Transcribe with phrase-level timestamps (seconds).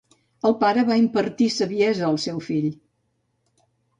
[0.49, 2.67] El pare va impartir saviesa al seu fill.